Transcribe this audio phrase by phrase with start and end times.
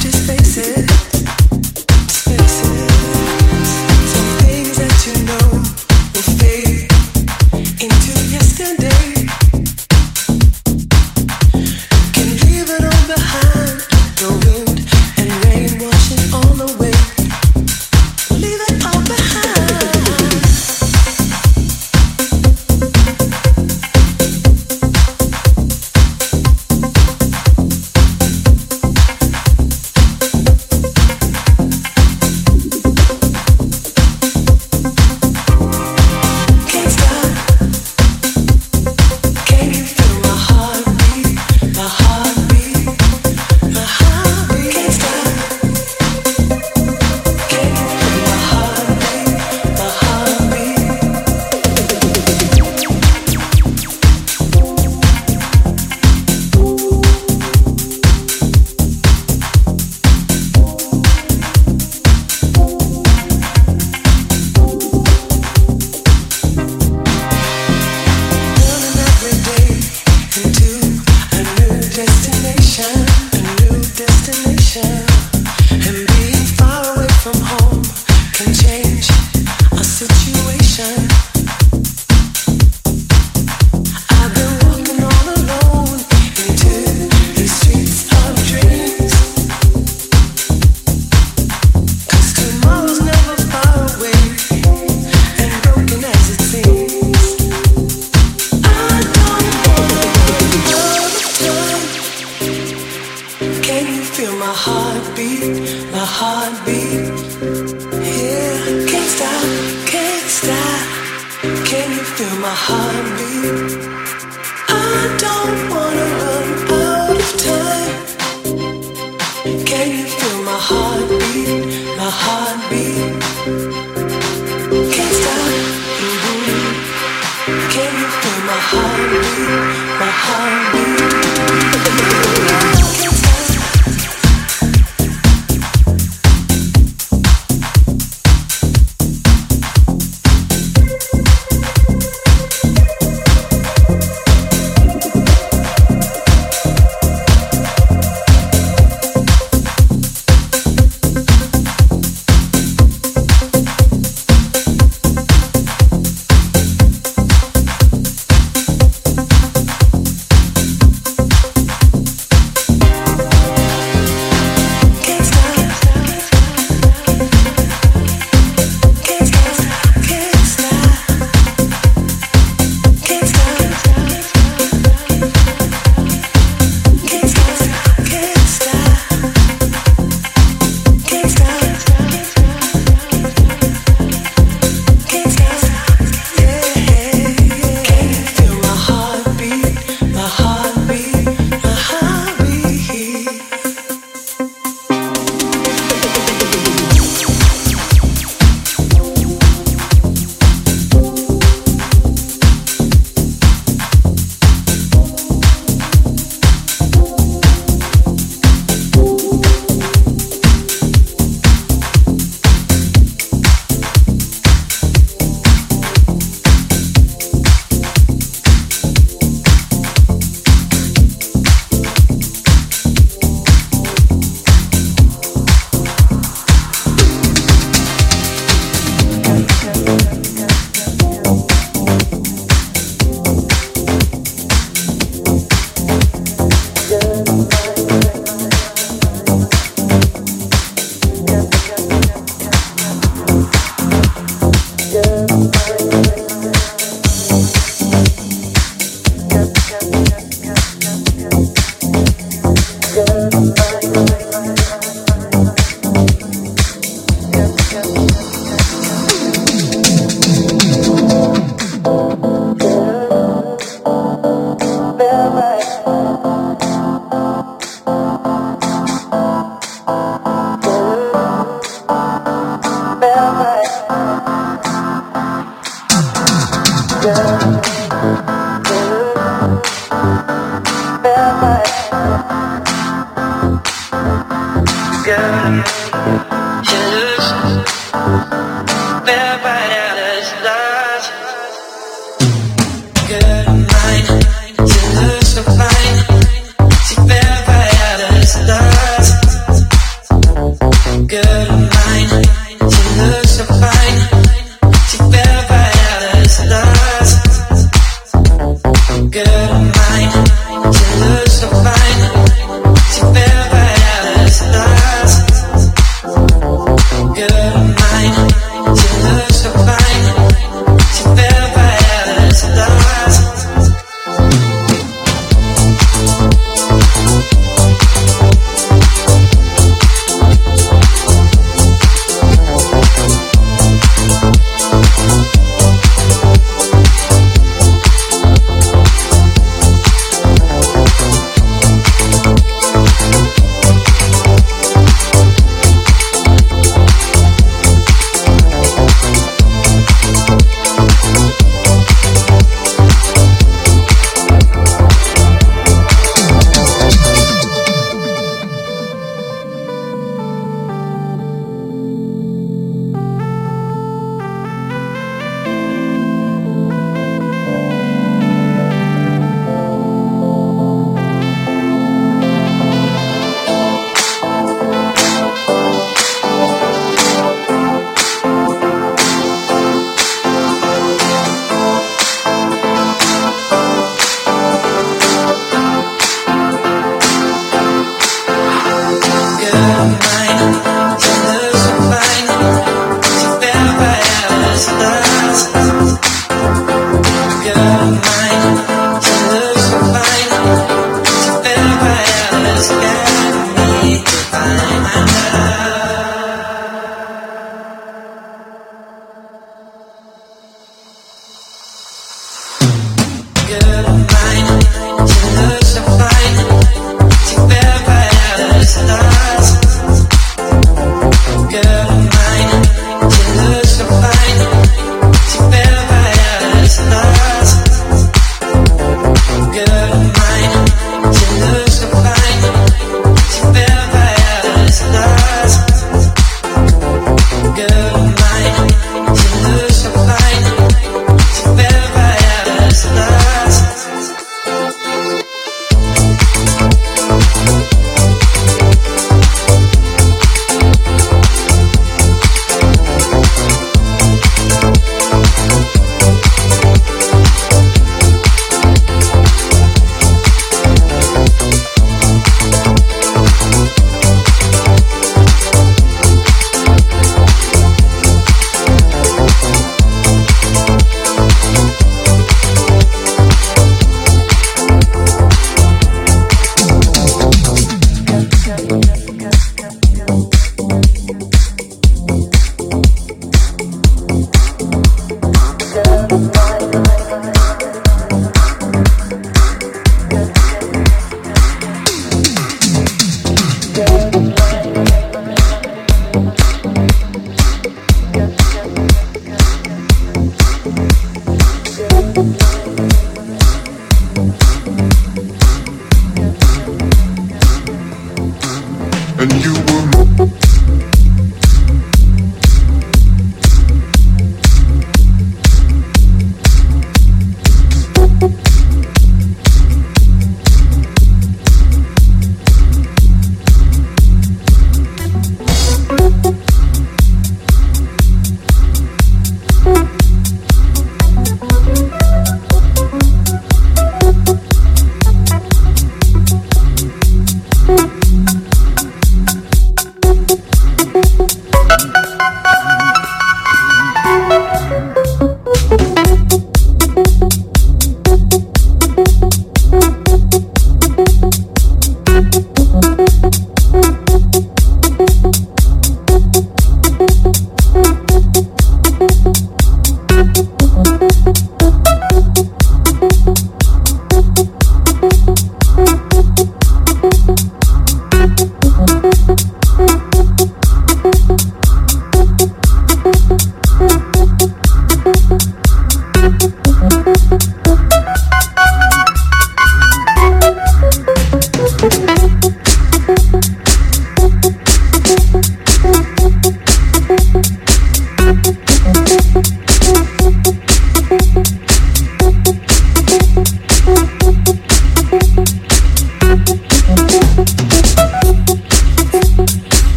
[0.00, 1.29] just face it.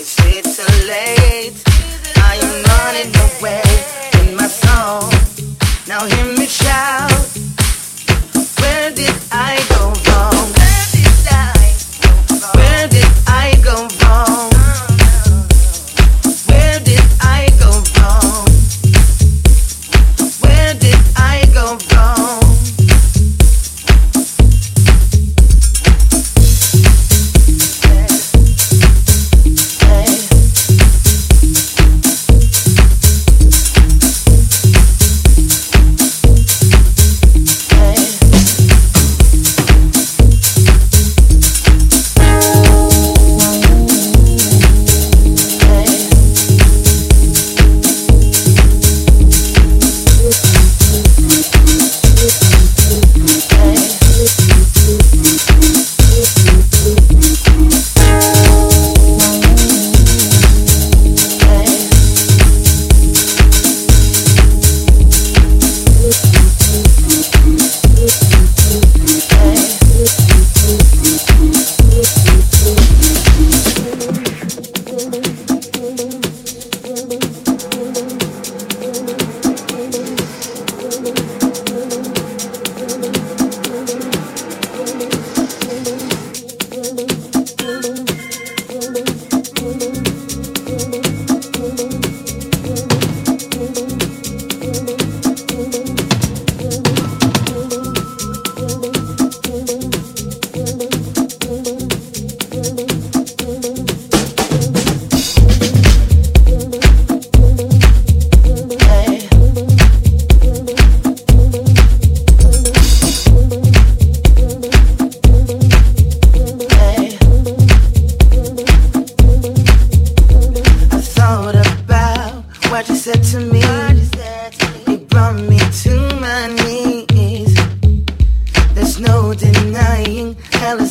[0.00, 1.54] It's way too late.
[2.18, 3.62] I am running away
[4.20, 5.10] in my soul.
[5.88, 7.10] Now hear me shout.
[8.60, 9.77] Where did I go?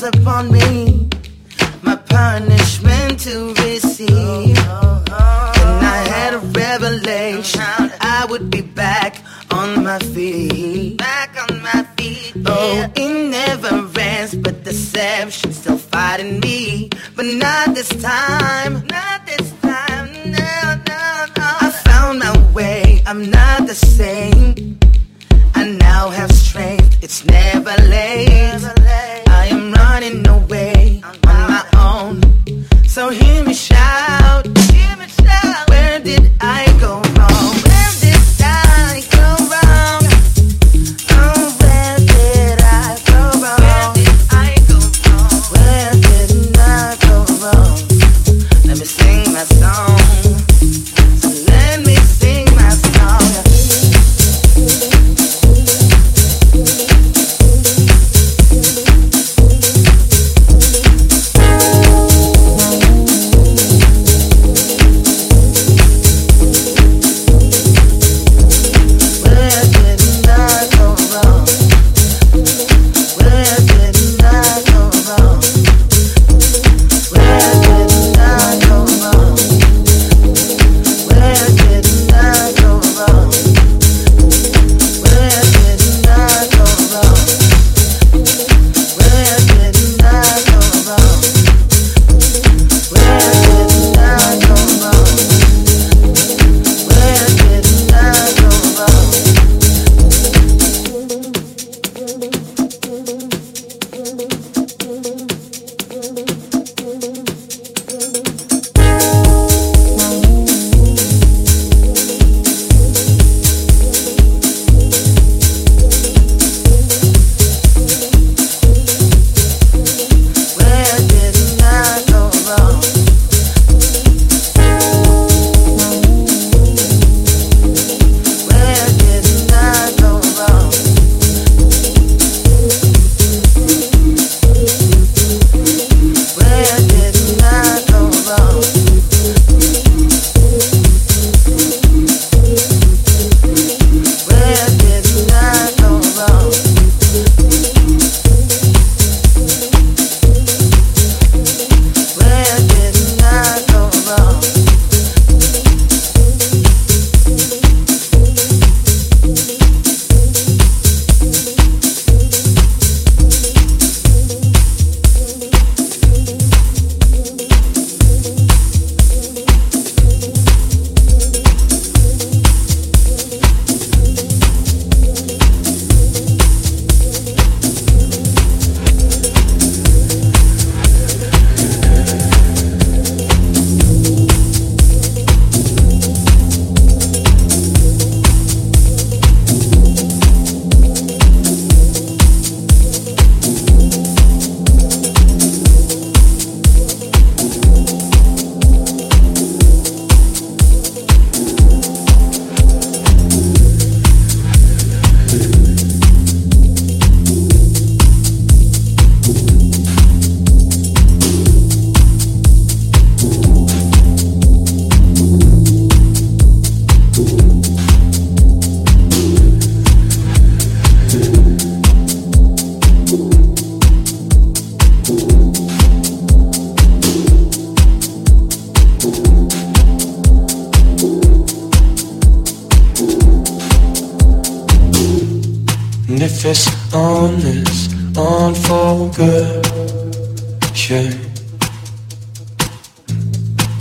[0.07, 1.09] Upon me
[1.81, 4.57] my punishment to receive.
[4.57, 7.61] And I had a revelation
[8.01, 10.97] I would be back on my feet.
[10.97, 12.33] Back on my feet.
[12.45, 16.89] Oh, it never ends, but deception still fighting me.
[17.15, 18.73] But not this time.
[18.87, 20.07] Not this time.
[20.31, 21.47] No, no, no.
[21.65, 23.01] I found my way.
[23.05, 24.36] I'm not the same.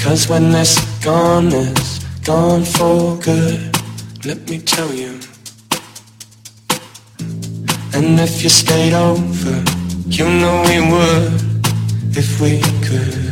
[0.06, 3.76] Cause when it's gone, it's gone for good.
[4.24, 5.18] Let me tell you.
[7.92, 9.64] And if you stayed over,
[10.06, 13.25] you know we would if we could.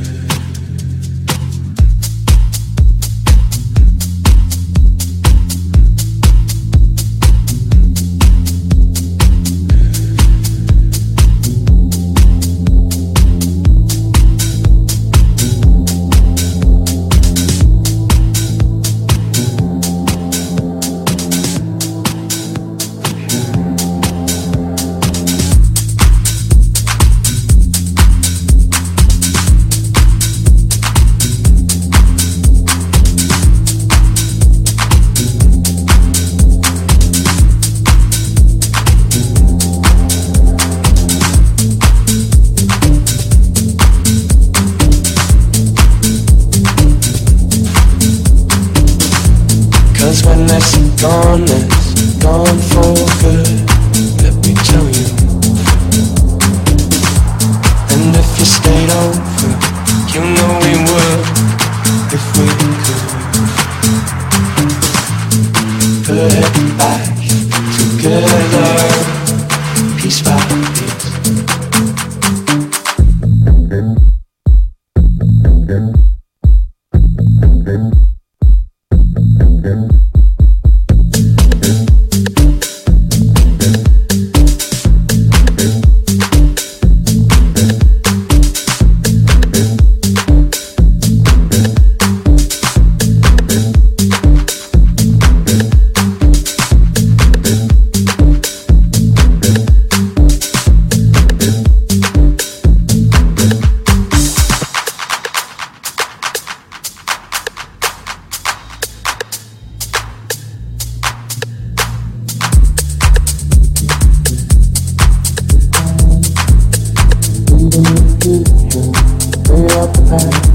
[120.16, 120.54] Thank you.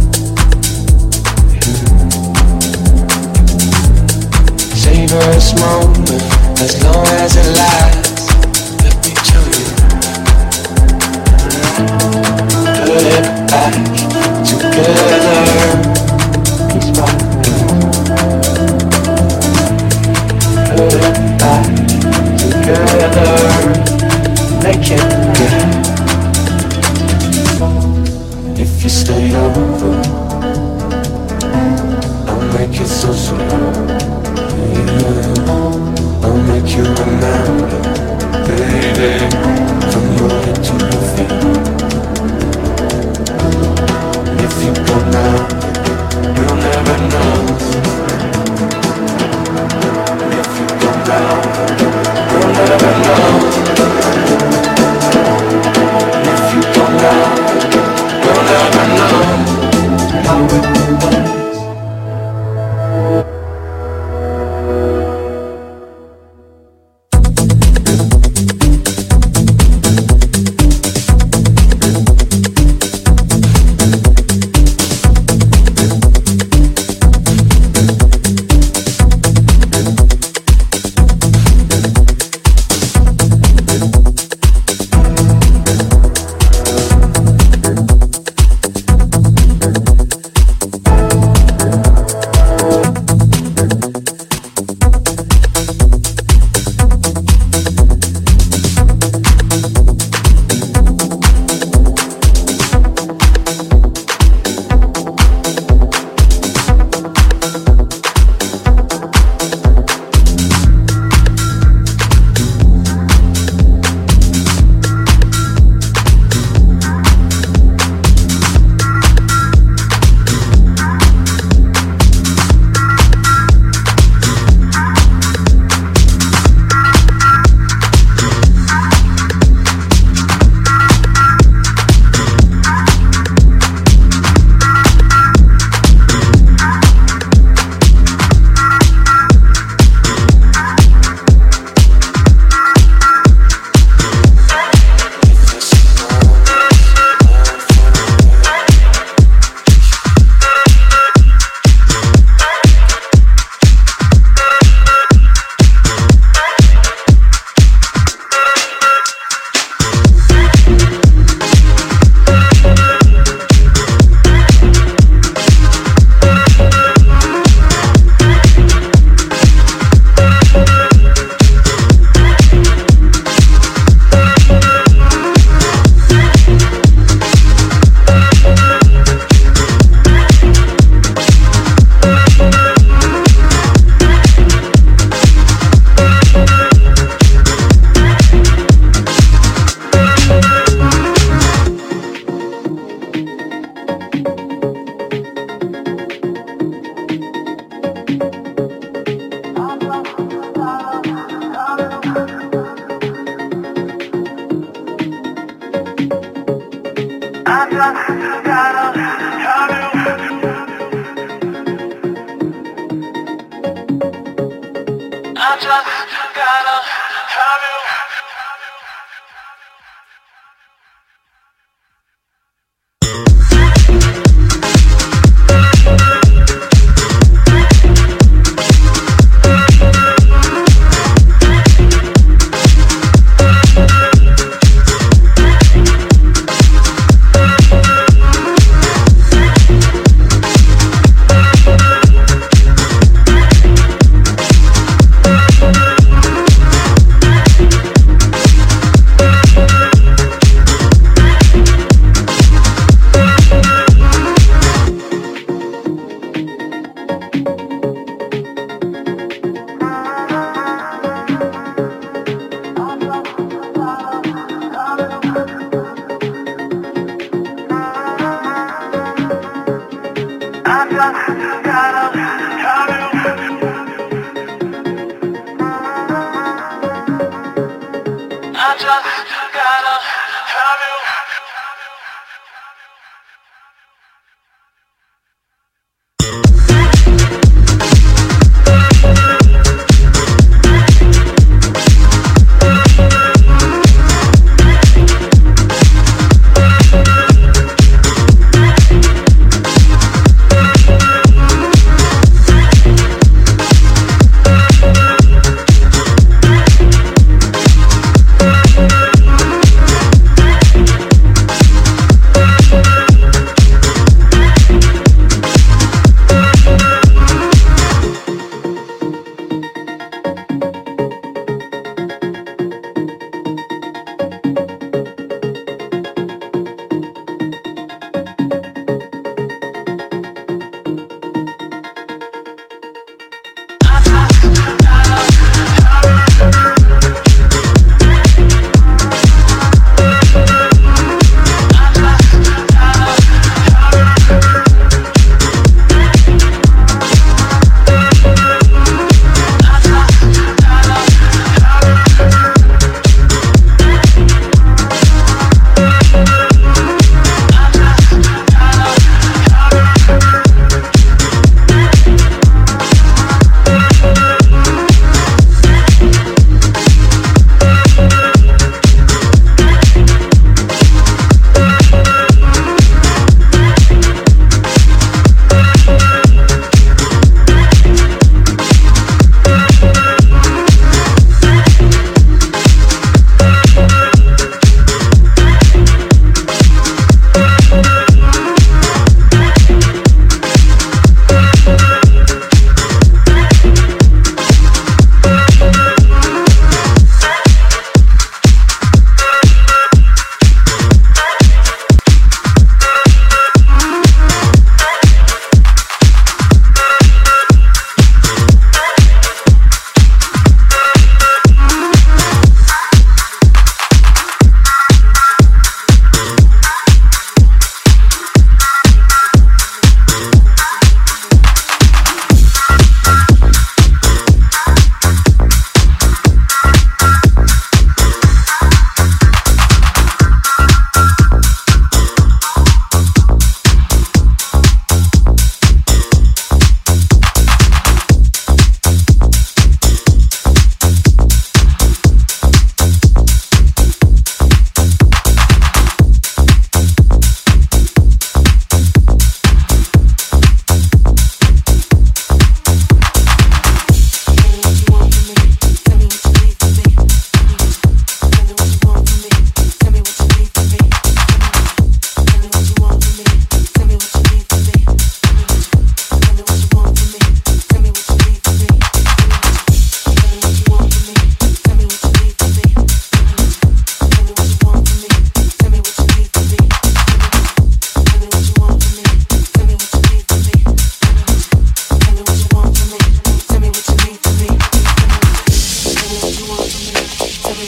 [487.50, 487.64] Tell me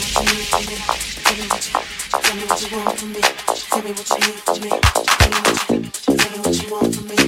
[2.46, 3.20] what you want from me.
[3.20, 4.70] Tell me what you need from me.
[6.04, 7.21] Tell me what you want from me.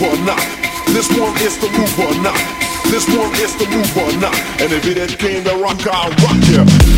[0.00, 0.40] Move or not.
[0.88, 2.38] This one is the move or not.
[2.90, 4.34] This one is the move or not.
[4.60, 6.93] And if it ain't came to rock, I'll rock ya.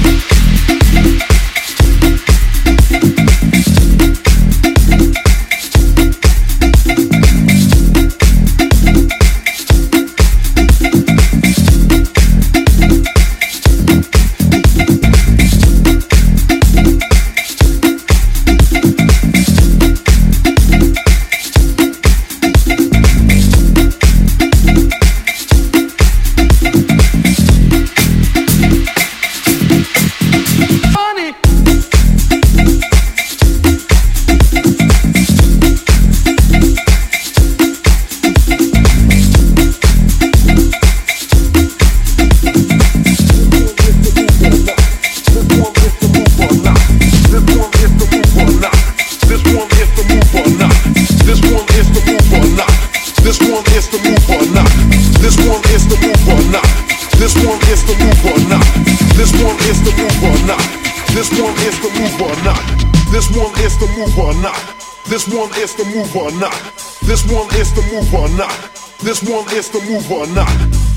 [65.78, 66.54] Is the move or not.
[67.02, 68.54] This one is the move or not.
[69.00, 70.48] This one is the move or not.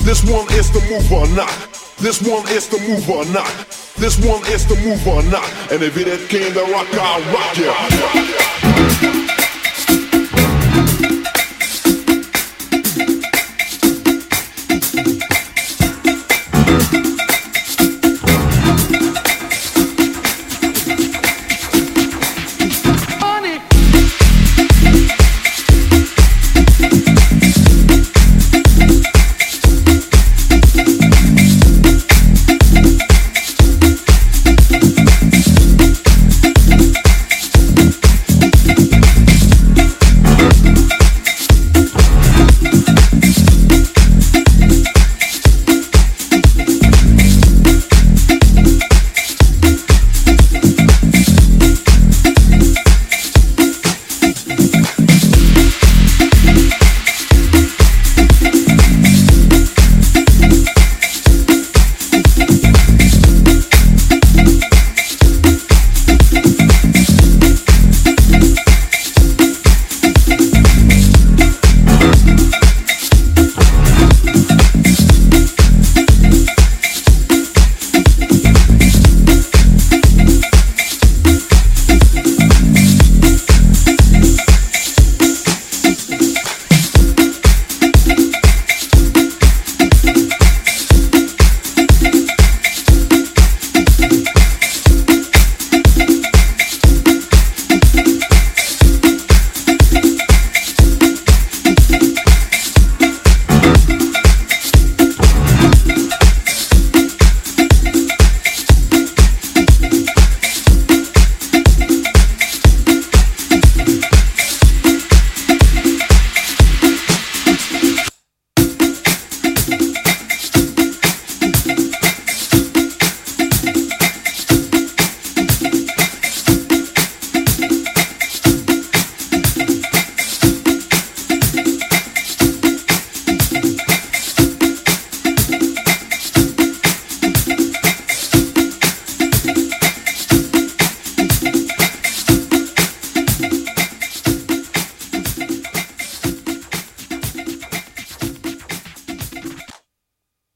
[0.04, 1.52] This one is the move or not.
[1.98, 3.52] This one is the move or not.
[3.98, 5.50] This one is the move or not.
[5.72, 8.39] And if it ain't came to rock, I'll rock you.